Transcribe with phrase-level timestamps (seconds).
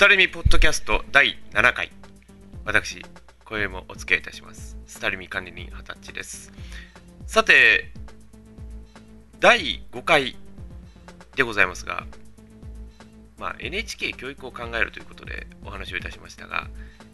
[0.00, 1.90] スタルミポッドキャスト第7回。
[2.64, 3.02] 私
[3.44, 4.78] 今宵もお付き合いいたします。
[4.86, 6.50] スタルミ管理人二十歳です。
[7.26, 7.92] さて
[9.40, 10.36] 第5回
[11.36, 12.06] でございますが、
[13.38, 16.68] まあ、NHK 教育を考えるということでお話をいたしましたが、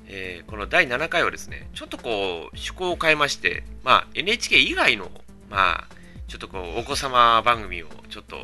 [0.06, 2.12] えー、この第7回はですねちょっとこう
[2.54, 5.10] 趣向を変えまして、まあ、NHK 以外の
[5.50, 5.84] まあ
[6.28, 8.36] ちょっとこうお子様番組をちょっと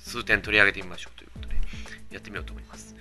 [0.00, 1.54] 数点取り上げてみましょうということで
[2.10, 2.94] やってみようと思います。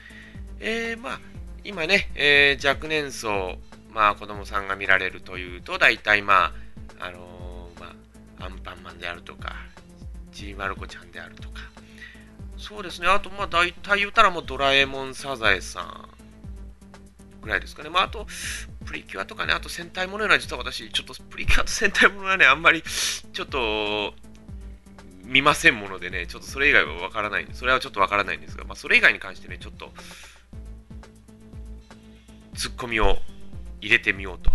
[0.66, 1.20] えー、まあ
[1.66, 3.58] 今ね、えー、若年層、
[3.94, 6.54] まあ子供さんが見られるというと大体ま
[7.00, 7.94] ああのー、ま
[8.40, 9.54] あアンパンマンであるとか
[10.32, 11.62] ちーまる子ちゃんであるとか。
[12.58, 13.08] そうですね。
[13.08, 16.10] あとまあ大体言うたらもうドラえもんサザエさん
[17.44, 17.90] ぐらいですかね。
[17.90, 18.26] まあ、あと、
[18.86, 24.14] プリキュアとかね、あと戦隊ものような、実は私、ちょっとプリキュアと戦隊ものはね、あんまり、ちょっと、
[25.26, 27.44] 見ませんものでね、ちょっとそれ以外はわからない。
[27.44, 29.94] んで、それはちょっとわからないんですが、まあ、それ以外に関してね、ちょっと、
[32.56, 33.18] ツッコミを
[33.82, 34.52] 入れてみようと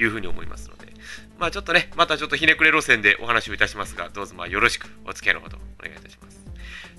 [0.00, 0.92] いうふうに思いますので、
[1.38, 6.40] まあちょっとね、またちょっとひねくれ路線でお話をいたしますが、どうぞまあよろしくお付き合いのほどお願いいたします。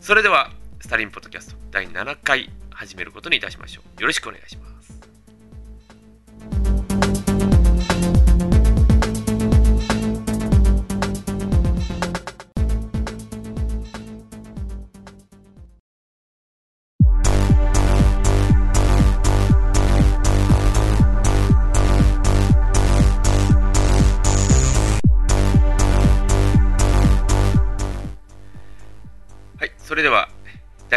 [0.02, 4.02] それでは、スタリンポッドキャスト第7回始めることにいたしましょう。
[4.02, 4.73] よろしくお願いします。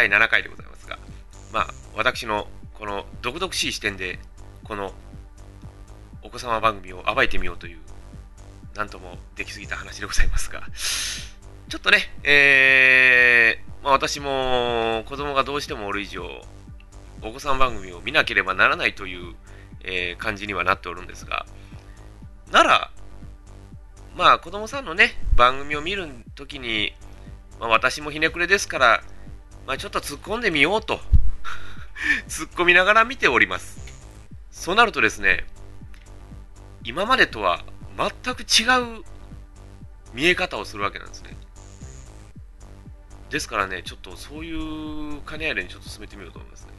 [0.09, 0.97] 第7回でございますが、
[1.51, 4.19] まあ、私のこの毒々しい視点で、
[4.63, 4.93] この
[6.23, 7.79] お子様番組を暴いてみようという、
[8.75, 10.63] なんともできすぎた話でございますが、
[11.67, 16.23] ちょっとね、えー、まあ、私も子供がどうしてもおる以上、
[17.21, 19.35] お子さん番組を見なければならないという、
[19.83, 21.45] えー、感じにはなっておるんですが、
[22.51, 22.91] なら、
[24.15, 26.93] まあ子供さんのね、番組を見るときに、
[27.59, 29.03] まあ、私もひねくれですから、
[29.67, 31.01] まあ、ちょっと突っ込んでみようと
[32.29, 33.77] 突っ込みながら見ております。
[34.49, 35.45] そうなるとですね、
[36.85, 37.65] 今までとは
[37.97, 39.03] 全く違う
[40.13, 41.35] 見え方をするわけなんですね。
[43.29, 46.71] ですからね、ちょっとそういう兼ね合いでちょっと進めてみようと思いますね。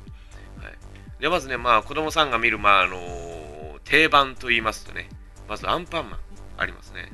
[0.63, 0.75] はい、
[1.21, 5.11] でまずね、まあ子供さんが見る、まああの定番と言いますとね、
[5.47, 6.21] まずアンパンマン
[6.57, 7.13] ありますね。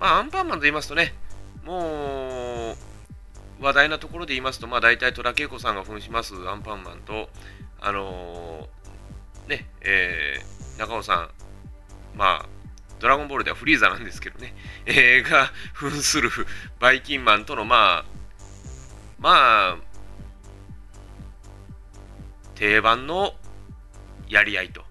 [0.00, 1.12] まあアンパンマンと言いますとね、
[1.64, 2.91] もう、
[3.62, 7.28] 話題なところで言いますと、まあ、大体戸田恵子さんが扮しますアンパンマンと、
[7.80, 11.30] あのー、ね、えー、中尾さん、
[12.18, 12.48] まあ、
[12.98, 14.54] ドラゴンボールではフリーザなんですけどね、
[14.86, 16.28] えー、が扮する
[16.80, 18.04] バイキンマンとの、まあ、
[19.18, 19.76] まあ、
[22.56, 23.32] 定番の
[24.28, 24.82] やり合いと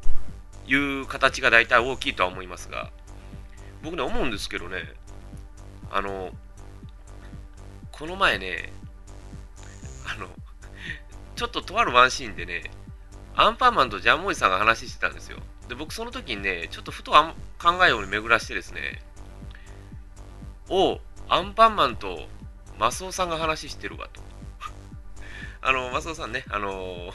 [0.65, 2.89] いう形が大体大きいとは思いますが、
[3.83, 4.77] 僕ね、思うんですけどね、
[5.89, 6.31] あの、
[8.01, 8.73] この前ね、
[10.07, 10.27] あの、
[11.35, 12.63] ちょっととあるワンシーンでね、
[13.35, 15.37] アンパンマンとジャンモイさんが話してたんですよ。
[15.69, 17.27] で、僕その時にね、ちょっとふと考
[17.87, 19.03] えを巡らしてですね、
[20.67, 22.27] おアンパンマンと
[22.79, 24.19] マスオさんが話してるわと。
[25.61, 27.13] あの、マスオさんね、あの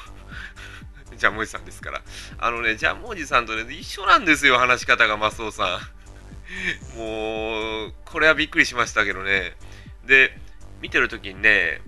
[1.19, 2.03] ジャムおじさんですから。
[2.39, 5.81] あのね、ジャムおじさんとね、一緒なんですよ、話し方が、マスオさ
[6.95, 6.97] ん。
[6.97, 9.57] もう、これはびっくりしましたけどね。
[10.05, 10.46] で、
[10.81, 11.81] 見てる時にね、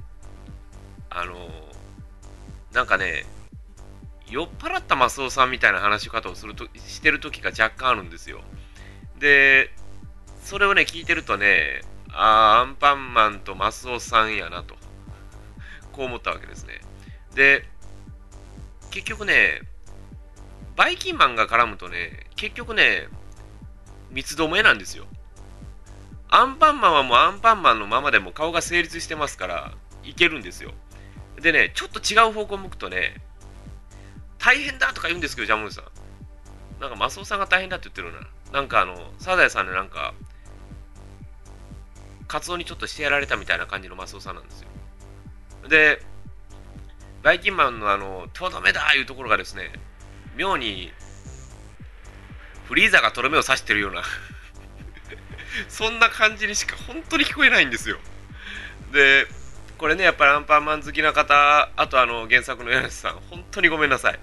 [1.11, 1.49] あの、
[2.73, 3.27] なんかね、
[4.31, 8.41] 酔っ払ったマスオさんみたいな話し方をするとしてる時が若干あるんですよ。
[9.19, 9.71] で、
[10.43, 14.77] それをね、聞いてるとね、ああ、アンパンマンとマスオさんやなと、
[15.93, 16.81] こう思ったわけですね。
[17.35, 17.65] で、
[18.91, 19.63] 結局ね、
[20.77, 23.09] バイキンマンが絡むとね、結局ね、
[24.11, 25.07] 三つどもえなんですよ。
[26.31, 29.73] アンパンマンはもうアンパンマンのままでも顔が成立してますから、
[30.05, 30.73] いけるんですよ。
[31.41, 33.15] でね、ちょっと違う方向向くとね、
[34.39, 35.85] 大変だとか言うんですけど、ジャムさん。
[36.81, 38.29] なんか、マスオさんが大変だって言ってるな。
[38.53, 40.15] なんかあの、サザエさんでなんか、
[42.29, 44.69] カツオにちょっとしてやられたみたいな感じのマスオさんなんですよ。
[45.69, 46.03] で、
[47.23, 49.73] バイキンマンのあの、とどめだいうところがですね、
[50.37, 50.93] 妙に、
[52.67, 54.03] フリーザがとどめを刺してるような
[55.69, 57.99] そんな感じにしか本当に聞こえないんですよ。
[58.93, 59.27] で、
[59.77, 64.19] これね、やっぱりアンパンマン好きな方、あとあの原作の柳瀬さん、本当にごめんなさい。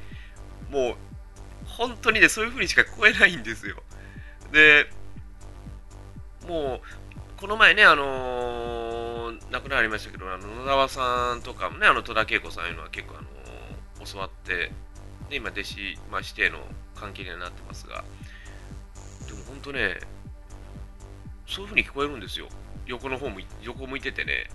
[0.70, 0.96] もう、
[1.66, 3.78] 本当にね、そういう風にしか聞こえないんですよ。
[4.52, 4.90] で、
[6.48, 14.72] もう、この前ね、あのー、亡くなりましたけど、あの野沢さんとかもね、あの戸田恵子さんいうのは結構、あのー、教わって
[15.30, 16.60] で今弟子、まあ、指定の
[16.96, 18.04] 関係にはなってますが
[19.28, 20.00] でも本当ね
[21.48, 22.48] そういう風に聞こえるんですよ。
[22.86, 24.50] 横の方も横向いててね。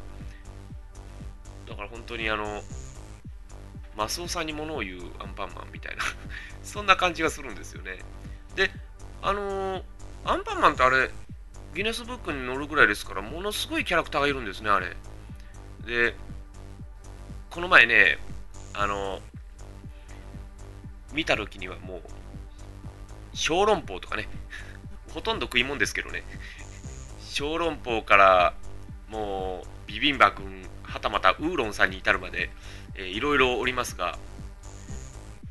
[1.69, 2.63] だから本当にあの
[3.97, 6.03] マスオさんに物を言うアンパンマンみたいな。
[6.63, 7.99] そんな感じがするんですよね。
[8.57, 8.71] で
[9.23, 9.83] あのー、
[10.25, 11.11] アンパンマンってあれ
[11.75, 14.97] ギネスブックに載るぐらいですからものすごいキャラクターがいるんですねあれ。
[15.87, 16.15] で
[17.51, 18.19] この前ね
[18.75, 19.21] あの
[21.13, 22.03] 見た時にはもう
[23.33, 24.29] 小籠包とかね。
[25.13, 26.23] ほとんど食い物ですけどね。
[27.31, 28.55] 小籠包から
[29.09, 32.51] もうビビンバ君はたまたウーロンさんに至るまで、
[32.97, 34.19] えー、いろいろおりますが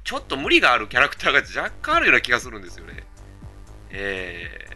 [0.04, 3.04] ちょっと無理があるキャラクターが若干あるような気がするんですよね。
[3.92, 4.68] え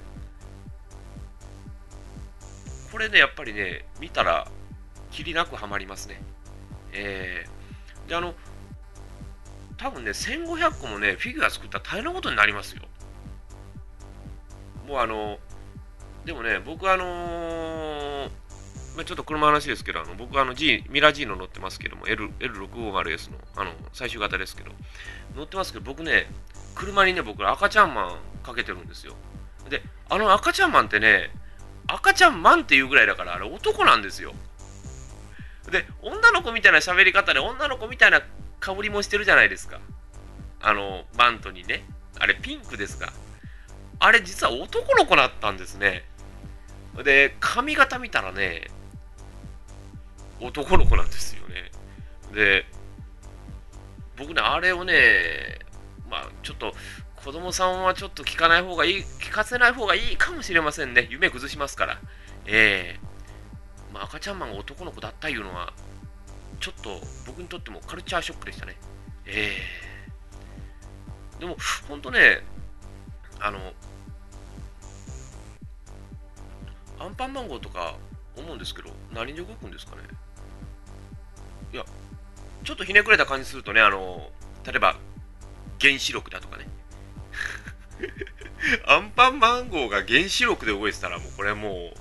[2.87, 4.47] ー、これねやっぱりね見たら
[5.11, 6.21] きりなくハマりますね。
[6.93, 8.33] えー、であの
[9.75, 12.83] 多分ね1500個もねフィギュア作ったら大変なことになりますよ。
[14.87, 15.39] もうあの
[16.25, 18.29] でもね、僕あのー、
[18.95, 24.71] まあ、ちょっと車の話ですけど、あの僕あの G、ミラー G の乗ってますけども、L L650S のあの最終型ですけど、
[25.35, 26.27] 乗ってますけど、僕ね、
[26.75, 29.13] 車にね、僕赤ちゃんマンかけてるんですよ。
[29.69, 31.31] で、あの赤ちゃんマンってね、
[31.87, 34.33] 赤ちゃんマンっていうぐらいだから、あれ男なんですよ。
[35.71, 38.21] で、女の子みたいな喋り方で、女の子みたいな
[38.59, 39.79] 香りもしてるじゃないですか。
[40.61, 41.85] あの、バントにね。
[42.19, 43.11] あれピンクですが。
[43.99, 46.03] あれ実は男の子だったんですね。
[47.01, 48.69] で、髪型見たらね、
[50.39, 51.71] 男の子なんですよね。
[52.33, 52.65] で、
[54.17, 55.59] 僕ね、あれをね、
[56.09, 56.73] まあ、ちょっと、
[57.23, 61.07] 子供さんはちょっと聞かない方がいい、聞かせない方がいいかもしれませんね。
[61.09, 61.99] 夢崩しますから。
[62.45, 65.73] ええー、まあ、赤ちゃんマンが男の子だったいうのは、
[66.59, 68.75] ちょっと僕にとってもカルチャーショックでしたね。
[69.25, 69.55] え
[71.35, 71.55] えー、でも、
[71.87, 72.43] ほんとね、
[73.39, 73.73] あの、
[77.03, 77.97] アンパンマン号とか
[78.37, 80.03] 思うんですけど、何で動くんですかね？
[81.73, 81.85] いや、
[82.63, 84.29] ちょっとひねくれた感じするとね、あの、
[84.65, 84.95] 例えば、
[85.81, 86.67] 原子力だとかね。
[88.87, 91.97] アンパンマン号が原子力で動いてたら、もうこれはもう、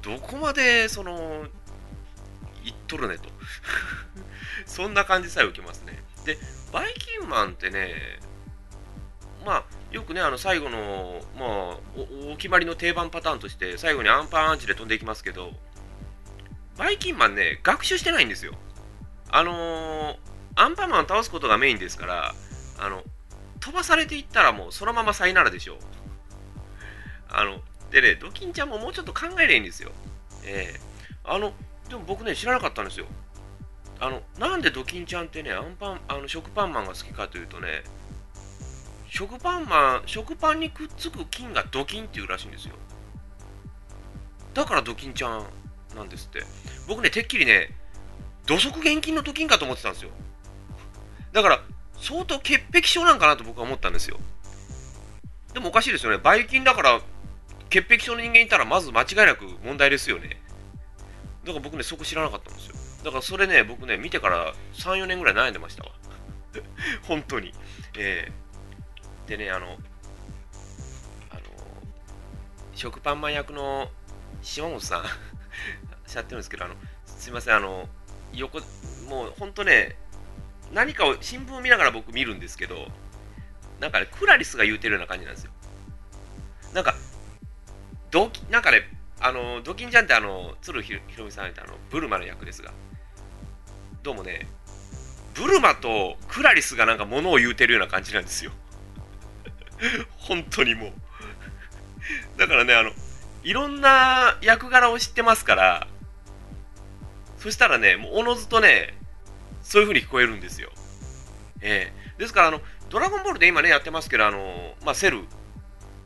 [0.00, 1.46] どこまで、その、
[2.64, 3.28] いっとるねと。
[4.64, 6.02] そんな感じさえ受けますね。
[6.24, 6.38] で、
[6.72, 8.20] バイキンマンってね、
[9.44, 9.64] まあ、
[9.94, 11.48] よくね、あの最後の、まあ
[11.96, 15.52] お、お決まりの定番パターンとして、最後にアンパンアンチで飛んでいきますけど、
[16.76, 18.54] バイキンマンね、学習してないんですよ。
[19.30, 20.16] あのー、
[20.56, 22.34] アンパンマンを倒すことがメインですから、
[22.80, 23.04] あの、
[23.60, 25.78] 飛ばされていったらもうそのままさいならでしょう。
[27.28, 27.60] あの、
[27.92, 29.92] でね、ドキンちゃんももうちょっと考えりゃいいんですよ。
[30.44, 31.52] ええー、あの、
[31.88, 33.06] でも僕ね、知らなかったんですよ。
[34.00, 37.84] あの、なんでドキンちゃんってね、アンパン、あの、食パンマンが好きかというとね、
[39.14, 42.74] 食パンマン、食パンにくっつく菌がドキンっていうらしいんですよ。
[44.54, 45.44] だからドキンちゃん
[45.94, 46.42] なんですって。
[46.88, 47.70] 僕ね、てっきりね、
[48.44, 50.10] 土足現金のドキンかと思ってたんですよ。
[51.32, 51.60] だから、
[51.96, 54.18] 相当潔癖症なんかなと僕は思ったんですよ。
[55.52, 56.18] でもおかしいですよね。
[56.18, 57.00] ばい菌だから、
[57.70, 60.42] 潔癖症の人間いたら、まず間違いなく問題ですよね。
[61.44, 62.74] だから僕ね、そこ知らなかったんですよ。
[63.04, 65.92] だからそれね、僕ね、見てから3、4年ぐらい悩んでましたわ。
[67.06, 67.54] 本当に。
[67.96, 68.43] えー
[69.26, 69.66] でね、あの、
[71.30, 71.40] あの、
[72.74, 73.88] 食パンマン役の
[74.42, 75.06] 島本さんおっ
[76.06, 76.74] しゃってるんですけど、あの、
[77.06, 77.88] すいません、あの、
[78.32, 78.60] 横、
[79.08, 79.96] もう本当ね、
[80.72, 82.88] 何かを、新聞を見ながら僕見るんですけど、
[83.80, 85.52] なんかね、クラリスが言うてるような感じなんですよ。
[86.74, 86.94] なんか、
[88.10, 88.82] ドキ、なんかね、
[89.20, 92.72] あの、ドキンちゃんってあの、鶴ひろみさんってあの、ブルマの役ですが、
[94.02, 94.46] どうもね、
[95.34, 98.52] ブルマとクラリスがなんか物を言うてるような感じなんですよ。
[100.18, 100.92] 本当にもう。
[102.38, 102.92] だからね、あの、
[103.42, 105.86] いろんな役柄を知ってますから、
[107.38, 108.94] そしたらね、もうおのずとね、
[109.62, 110.70] そういう風に聞こえるんですよ。
[111.60, 112.14] ええ。
[112.16, 115.24] ー、ですから、あの、ドラゴンボールで今ね、やってますけど、あの、まあ、セル、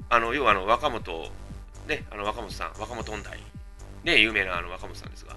[0.08, 1.30] あの、要はあの、若本、
[1.86, 3.38] ね、あの、若本さん、若本音大、
[4.04, 5.36] ね、有名なあの、若本さんですが、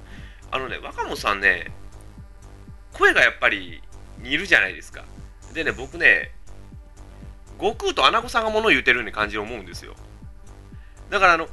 [0.52, 1.72] あのね、若本さんね、
[2.94, 3.82] 声がやっぱり
[4.20, 5.04] 似るじゃないですか。
[5.54, 6.32] でね、僕ね、
[7.62, 9.96] 悟空とアナゴさんが物を言うてるように感じる思うんですよ。
[11.10, 11.48] だからあの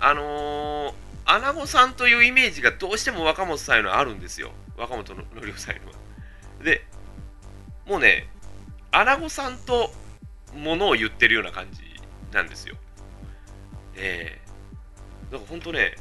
[0.00, 0.92] あのー、
[1.26, 4.50] アナゴさんというイメージがどうしても若本さんへのあるんですよ。
[4.76, 5.92] 若本のりおさんのは。
[6.64, 6.84] で
[7.86, 8.26] もうね
[8.90, 9.92] アナゴさんと
[10.56, 11.82] 物を言ってるような感じ
[12.32, 12.76] なんですよ。
[13.94, 15.96] ええー、だから本当ね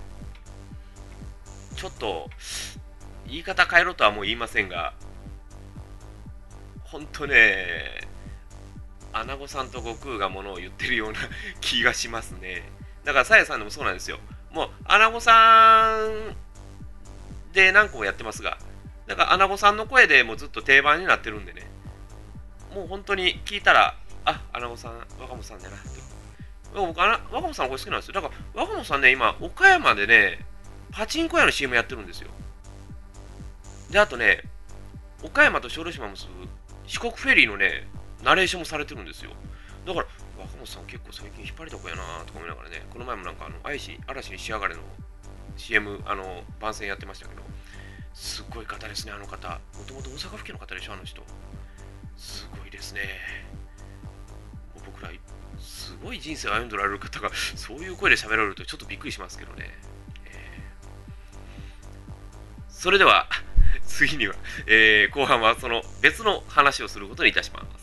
[1.76, 2.30] ちょっと
[3.28, 4.94] 言い方変えろとはもう言いませんが
[6.92, 8.02] 本当ね、
[9.14, 11.20] アナゴさんと悟空がものを言ってるような
[11.60, 12.64] 気がしますね。
[13.04, 14.20] だから、さやさんでもそうなんですよ。
[14.52, 16.36] もう、アナゴさん
[17.54, 18.58] で何個もやってますが、
[19.08, 21.68] だから、アナゴさんの声でもうずっと定番になってるんでね、
[22.74, 25.84] もう本当に聞いたら、あ、アナゴさん、若本さんだなと。
[26.74, 28.14] 僕、若本さんの声好きなんですよ。
[28.14, 30.46] だから、若本さんね、今、岡山でね、
[30.92, 32.30] パチンコ屋の CM やってるんですよ。
[33.90, 34.44] で、あとね、
[35.24, 36.48] 岡山と小豆島も結ぶ
[36.88, 37.88] 四国フェリーのね、
[38.24, 39.32] ナレーションもされてるんですよ。
[39.86, 44.82] だから、若本さん結構最近引っ張りだこやなとか思いながらね、この前もなんか、あの、嵐嵐に仕上がれの
[45.58, 47.42] CM、あの、番宣やってましたけど、
[48.14, 49.50] すごい方ですね、あの方。
[49.50, 51.24] もともと大阪府警の方でしょ、あの人。
[52.18, 53.02] すごいですね。
[54.86, 55.10] 僕ら、
[55.60, 59.70] すごい人生を歩んでおられる方が、そういう声で喋られるとちょっとびっくりしますけどね。
[60.26, 63.28] えー、それでは、
[63.86, 64.36] 次には、
[64.68, 67.81] えー、後半はその別の話をすることにいたします。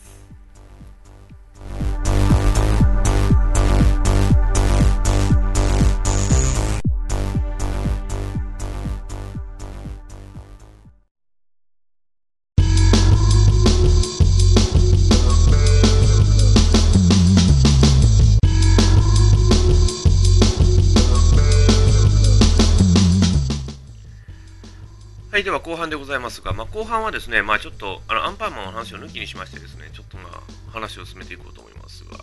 [25.39, 32.17] はい、では後半でございますが、まあ、後半はですね、まあ、ちょっとあのアンパンマンの話を抜きにしましてですね、ちょっとまあ話を進めていこうと思いますが、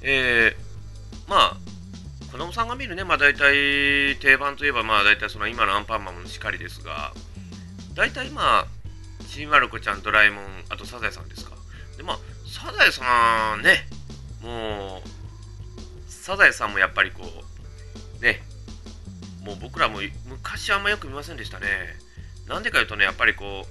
[0.00, 1.56] えー、まあ、
[2.32, 7.12] 子供さんが見るね、まあ、大体定番といえば、まあ、大体その今のアンパンマンもしかりですが、
[7.94, 8.64] 大体今、
[9.28, 11.52] ちびまる子ちゃん、ドラえもん、あとサザエさんですか。
[11.98, 12.18] で、まあ、
[12.48, 13.86] サザエさんね、
[14.42, 17.20] もう、サザエさんもやっぱりこ
[18.18, 18.40] う、ね、
[19.44, 21.99] もう僕らも昔あんまよく見ませんでしたね。
[22.50, 23.64] なんでかいうとね、やっぱりこ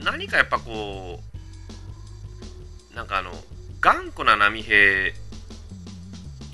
[0.00, 1.20] う、何かやっぱこ
[2.92, 3.32] う、なんかあの、
[3.82, 5.08] 頑固な波平、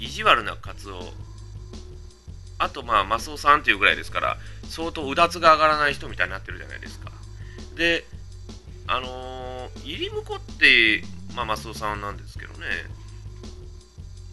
[0.01, 1.01] 意地悪なカツオ、
[2.59, 4.37] あとまあ、マスオさんっていうぐらいですから、
[4.69, 7.13] 相当うだつが上がらない人みたいになってるじゃないですか。
[7.77, 8.05] で、
[8.89, 11.05] あのー、入り婿って、
[11.37, 12.67] まあ、マスオさんなんですけどね、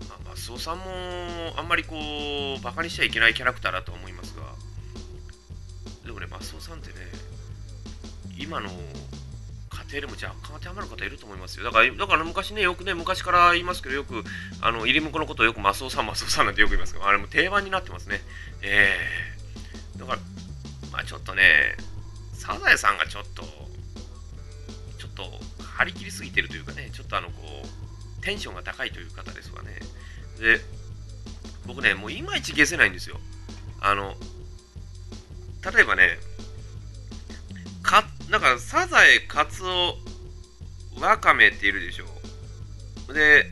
[0.09, 0.83] まあ、マスオさんも
[1.55, 1.95] あんまりこ
[2.59, 4.46] う、バカにしちゃいけないキャラクターだと思いますが、
[6.17, 6.95] もね、マスオさんってね、
[8.39, 11.65] 今の家庭でも若干当てはまる方いると思いますよ。
[11.65, 14.23] だから、だから昔ね、よくね、昔から言いますけど、よく、
[14.61, 18.21] あの、入り婿のことをよくマスオさん、マスオさんなんてよく言いますけど、あれも定番になってますね。
[18.63, 20.19] えー、だから、
[20.91, 21.75] まあちょっとね、
[22.33, 23.43] サザエさんがちょっと、
[24.97, 25.23] ちょっと
[25.63, 29.79] 張り切りすぎてるというかね、ちょっとあの、こう、テンションが高いという方ですわね。
[30.39, 30.59] で、
[31.67, 33.19] 僕ね、もういまいち消せないんですよ。
[33.79, 34.15] あの、
[35.63, 36.19] 例えばね、
[37.83, 39.97] か、なんか、サザエ、カツオ、
[40.99, 43.13] ワカメっているでしょ。
[43.13, 43.49] で、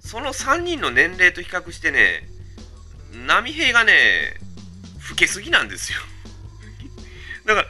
[0.00, 2.28] その3人の年齢と比較してね、
[3.26, 4.34] 波平がね、
[5.10, 5.98] 老けすぎなんですよ。
[7.46, 7.68] だから、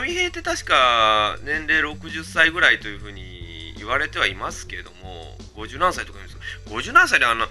[0.00, 7.48] 波平って確か年齢60歳ぐらいというふうに言われてはいますけれども、50何歳とか言うんですけど50何歳であんな、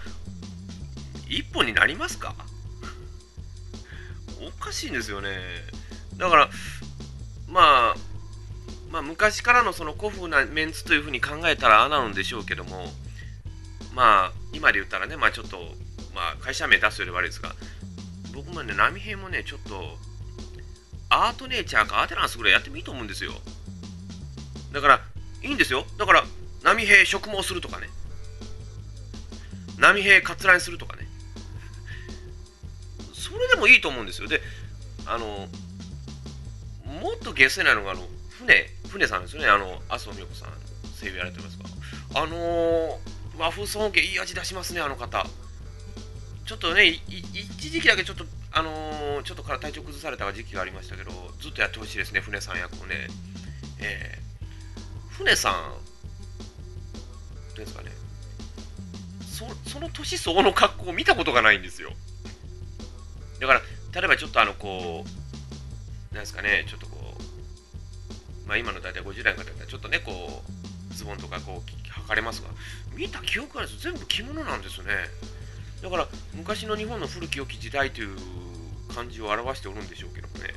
[1.30, 2.36] 一本になりますか？
[4.64, 5.30] おかしいんですよね。
[6.16, 6.50] だから、
[7.50, 7.96] まあ、
[8.90, 12.86] まあ、昔からのその古風なメンツというふうに考えたらああなのでしょうけども、
[13.94, 15.58] まあ、今で言ったらね、まあちょっと、
[16.16, 17.56] まあ会社名出すより悪いですが、
[18.34, 19.98] 僕もね、波平もね、ちょっと、
[21.10, 23.34] アートネイチャーかアーテナンスぐらいやってもいいと思うんですよ。
[24.72, 25.02] だから、
[25.42, 25.86] いいんですよ。
[25.98, 26.24] だから、
[26.64, 27.90] 波平植毛するとかね。
[29.78, 31.08] 波平カツラにするとかね。
[33.34, 34.28] それでもいいと思うんですよ。
[34.28, 34.42] で、
[35.08, 35.26] あの、
[37.02, 40.50] もっと下世なのが、あの、船、船さんですよね、あの、麻生美代子さん、
[41.00, 41.64] 声優やられてますか。
[42.14, 42.98] あのー、
[43.40, 45.26] 和風尊敬いい味出しますね、あの方。
[46.46, 51.12] ちょっとね、一時期だけちょっと、あのー、ちょっとから体調崩された時期がありましたけど、
[51.42, 53.08] ずっとやってほしいですね、船さん役をね。
[53.80, 55.54] えー、船さん、
[57.56, 57.92] どうですかね、
[59.26, 61.92] そその年相応の格好を見たことがないんですよ。
[63.44, 63.62] だから、
[64.00, 66.96] 例えばちょっとあの、こう、なんですかね、ちょっとこ
[68.46, 70.42] う、まあ今の大体50代の方だったら、ちょっとね、こ
[70.90, 71.72] う、ズボンとかこう、
[72.04, 72.48] 履かれますが、
[72.96, 74.86] 見た記憶がないです全部着物なんですね。
[75.82, 78.18] だから、昔の日本の古き良き時代という
[78.96, 80.54] 感じを表しておるんでしょうけどもね。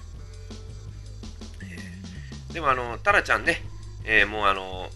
[2.53, 3.63] でも、あの、タラちゃんね、
[4.05, 4.91] えー、もうあの、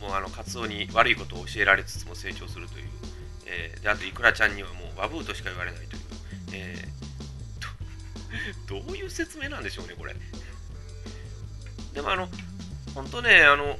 [0.00, 2.86] もうあの、カツオに悪いことを教えられつつも成長するという、
[3.46, 6.02] えー、で、あと、イクラちゃんにはもう、ワブーとしか言われないという、
[6.52, 10.14] えー、 どういう説明なんでしょうね、これ。
[11.94, 12.28] でもあの、
[12.94, 13.78] 本当ね、あの、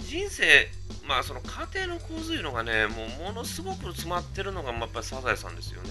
[0.00, 0.68] 人生、
[1.04, 5.90] まあその家庭の構図いうのがね、もうものすごく詰まってるのが、やっぱりサザエさんですよね。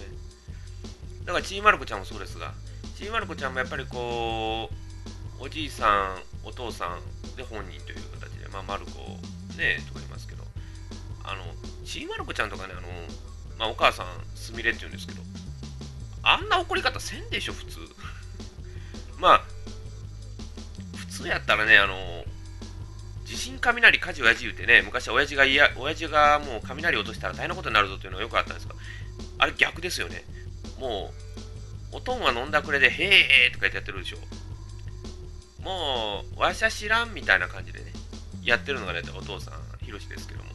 [1.25, 2.53] だからちーまる子ちゃんもそうですが、
[2.97, 4.69] ちーまる子ちゃんもやっぱりこ
[5.39, 8.99] う、おじいさん、お父さんで本人という形で、まあ、まる子
[9.57, 10.01] ね、とか、
[11.91, 12.87] ちーまる子ちゃんとかね、あの、
[13.59, 15.21] まあ、お母さん、すみれって言うんですけど、
[16.23, 17.79] あんな怒り方せんでしょ、普通。
[19.19, 19.43] まあ、
[20.95, 22.23] 普通やったらね、あの、
[23.25, 28.75] 地震雷火事親父言うてね、昔は親父が嫌、親父がもう雷落としたら大変なことになるぞというのがよくあったんですが、
[29.39, 30.23] あれ逆ですよね。
[30.79, 31.13] も
[31.91, 34.17] う、おとんは飲んだくれで、へーとか言ってやってるでしょ。
[35.61, 37.91] もう、わしゃ知らんみたいな感じでね、
[38.43, 40.50] やってるのがね、お父さん、ひろしですけども。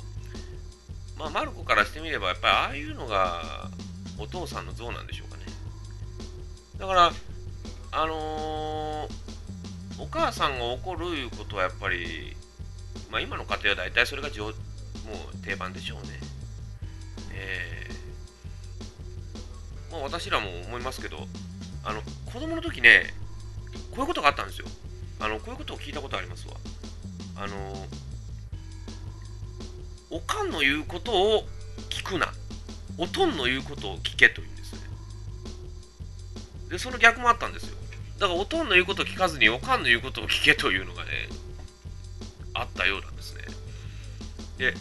[1.18, 3.70] まあ、マルコからしてみれば、やっぱりああいうのが、
[4.18, 5.44] お父さんの像なんでしょうかね。
[6.78, 7.12] だから、
[7.92, 12.36] あのー、お母さんが怒るいうことはやっぱり、
[13.10, 14.52] まあ、今の家庭は大体それがもう
[15.44, 16.08] 定番でしょうね。
[17.32, 21.26] えー、まあ、私らも思いますけど、
[21.84, 23.14] あの子供の時ね、
[23.90, 24.66] こういうことがあったんですよ。
[25.18, 26.54] あのこういうことを聞いたことありますわ。
[27.36, 27.86] あの
[30.10, 31.44] おかんの言うことを
[31.90, 32.32] 聞くな。
[32.98, 34.80] おとんの言うことを聞けというんですね。
[36.70, 37.76] で、その逆もあったんですよ。
[38.18, 41.10] だからおとんの言うことを聞かずにおかんの言うことを聞けというのがね、
[42.54, 43.42] あったようなんですね。
[44.56, 44.74] で、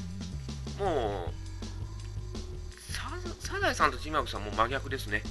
[0.79, 1.46] もう、
[3.46, 5.22] サザエさんとちまくさんも真逆ですね。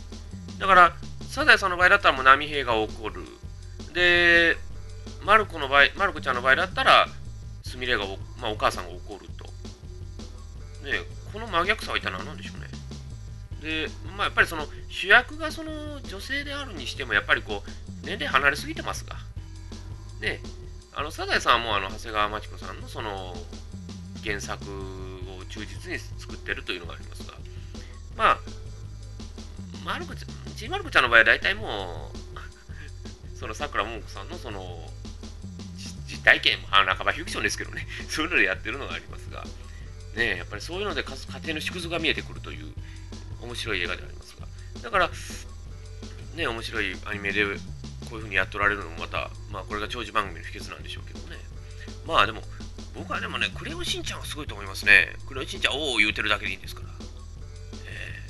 [0.59, 0.97] だから、
[1.29, 3.23] サザエさんの場合だったらもう波平が起こる。
[3.95, 4.57] で、
[5.25, 7.09] マルコの場合、マルコちゃんの場合だったら、
[7.63, 9.14] すみれがお,、まあ、お母さんが怒。
[10.85, 10.93] ね
[11.33, 12.69] この真逆さは一体何なんでしょうね。
[13.65, 19.17] で、まあ、やっぱりその主役がその女性であるにしても、やっぱりこう、年齢離れすぎてますが、
[20.21, 20.41] ね、
[20.95, 23.35] あの、サザエさんはもあの、長谷川町子さんのその、
[24.23, 27.35] 原作を忠実に作ってるというのがありますが、
[28.17, 28.39] まあ、
[29.85, 32.17] マルコちゃん、ちまる子ちゃんの場合は大体もう、
[33.37, 34.91] そのさくらももこさんのその、
[36.07, 39.45] 実体験、あ半ばフィクションですけどね、そういうのでやってるのがありますが、
[40.17, 41.11] ねやっぱりそういうので家
[41.43, 42.73] 庭の縮図が見えてくるという
[43.43, 44.47] 面白い映画でありますが、
[44.83, 45.11] だから、
[46.37, 47.59] ね、面白いアニメでこういう
[48.19, 51.37] 風にやっておられるのもまた、まあこれが長寿番組の秘訣なんでしょうけどね。
[52.07, 52.43] まあでも、
[52.95, 55.17] 僕はでもね、クレヨンしんちゃんはすごいと思いますね。
[55.27, 56.89] クレヨンしんちゃん、おお言うてるだけでいいんですから。
[57.87, 58.23] え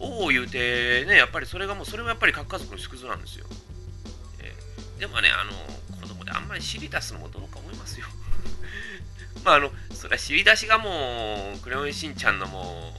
[0.00, 3.46] ー、おお言うてね、やっぱりそれがもう、それもやっぱり各家族の縮図なんですよ。
[4.40, 8.06] えー、でもね、あの、子供であんまり知り出すのもどうか思いますよ。
[9.42, 12.92] まああの、それは知り出しがもう、クレヨンしんちゃんのも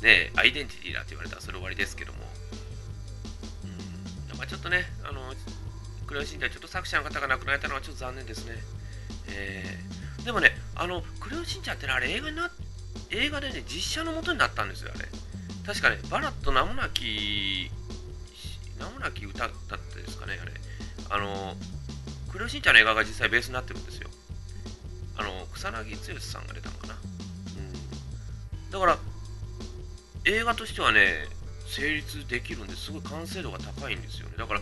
[0.00, 2.18] う、ね、アイデンティティだって言われたらそれ終わりですけども、
[4.32, 5.20] うん、まあちょっとね、あの、
[6.06, 8.56] クレヨンしんちゃん、ちょっと作者の方が亡くなられたのはちょっと残念ですね。
[9.28, 12.50] えー、でもね、あの、クレヨンしんちゃんってね、あれ映画にな、
[13.10, 15.08] 映画でね、実写のもとになったんですよ、あれ。
[15.66, 17.70] 確かね、バラット名もなき、
[18.78, 20.52] 名もなき歌だったですかね、あれ。
[21.10, 21.56] あの、
[22.30, 24.07] クレヨンしんちゃんの映画が実際ベースになってるんですよ。
[25.58, 26.94] 草薙剛さんが出たのかな。
[26.94, 28.70] うん。
[28.70, 28.98] だから、
[30.24, 31.26] 映画としてはね、
[31.66, 34.36] 成立できるんですごい完成度が高いんですよね。
[34.38, 34.60] だから、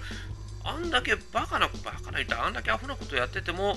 [0.64, 3.76] あんだけバカな、バカな言ったあんだけアホなことやってても、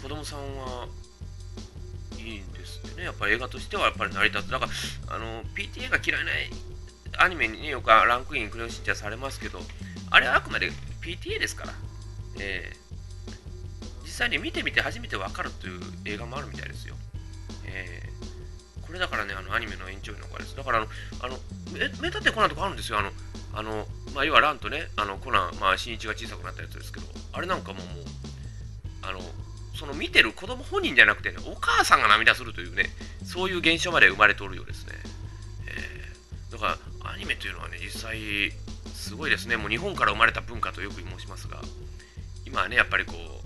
[0.00, 0.86] 子供さんは
[2.16, 3.04] いいんですってね。
[3.04, 4.50] やっぱり映画としてはやっぱり成り立つ。
[4.50, 4.66] だか
[5.08, 9.58] ら、あの、PTA が嫌いなアニメにね、よくランクイン、クレヨンしんちゃされますけど、
[10.10, 10.70] あれはあくまで
[11.02, 11.72] PTA ですから。
[12.38, 12.83] えー、
[14.14, 16.94] 際に見てみて初めてわかるという映画もあるみたいですよ。
[17.66, 20.56] えー、これだからね、あのアニメの延長の子です。
[20.56, 20.88] だからあの、
[21.20, 21.38] あの
[22.00, 22.98] メタってコナンとかあるんですよ。
[22.98, 23.10] あの、
[23.52, 28.04] あのまあ、要はランとね、あのコナン、まあ、新一が小さくなったやつですけど、あれなんかももう、
[29.02, 29.20] あの、
[29.74, 32.90] その見てる子供本人じゃなくて、ね、お母さんが涙するというね、
[33.24, 34.92] そういう現象まで生まれておるようですね。
[35.66, 38.52] えー、だから、アニメというのはね、実際、
[38.94, 39.56] すごいですね。
[39.56, 41.60] もう日本から生まれた文化とよく申しますが、
[42.46, 43.43] 今はね、やっぱりこう、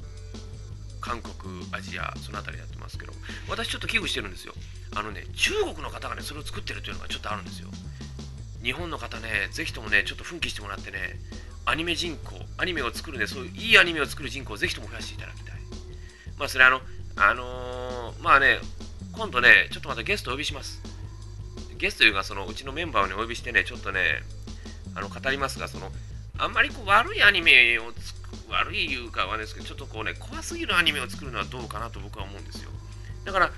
[1.09, 3.15] 韓国、アジア、その辺りやってますけど、
[3.49, 4.53] 私ちょっと危惧してるんですよ。
[4.95, 7.69] あのね、中国の方がね、それを作ってるというのがちょっとあるんですよ。
[8.63, 11.19] 日本の方ね、ぜひともね、ちょっと奮起してもらってね、
[11.65, 15.55] アニメ人口、アニメを作るね、そういういいアニメを作る人口をぜひとも増やしていただきたい。
[16.39, 16.83] まあ、それあの、
[17.17, 18.59] あのー、まあね、
[19.13, 20.83] 今度ね、ちょっとまたゲストをお呼びします。
[21.79, 24.23] ゲストというか、そのうちのメンバーを、ね、お呼びしてね、ちょっとね、
[24.95, 25.91] あの語りますが、その、
[26.37, 28.18] あんまりこう悪いアニメをつく、
[28.51, 32.71] 悪いいうかはですけど、ちょっとこうね、怖すぎるアニメを作るのはどうかなと僕は思うんですよ。
[33.25, 33.53] だから、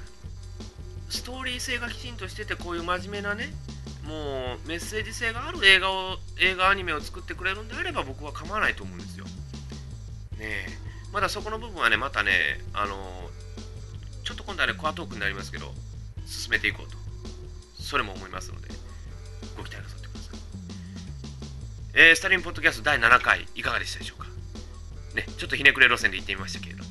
[1.08, 3.52] ストーリー性がきちんとしてて、こういう真面目なね、
[4.04, 9.24] もうメッセージ性がある映画を、映画アニメを作ってくれるんであれば僕は構わないと思うんですよ。
[9.24, 9.30] ね
[10.40, 10.66] え
[11.12, 13.30] まだそこの部分はね、またね、あの
[14.24, 15.74] ちょっと今度はね、コアトークになりますけど、
[16.26, 16.96] 進めていこうと。
[17.82, 18.68] それも思いますので、
[19.56, 20.38] ご期待なさってください。
[21.94, 24.29] えー、スタリンポッドキャスト第7回、いかがでしたでしょうか？
[25.14, 26.90] ね、ちょっとひねくれ路線で行ってみましたけれども、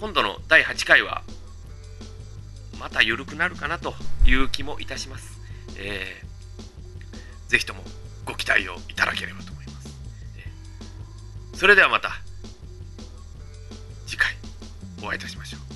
[0.00, 1.22] 今度の第8回は、
[2.78, 5.40] また緩くなるかなという気もいたします。
[5.76, 7.82] えー、ぜひとも
[8.24, 9.98] ご期待をいただければと思います。
[10.36, 12.12] えー、それではまた、
[14.06, 14.32] 次回、
[15.02, 15.68] お会いいたしましょう。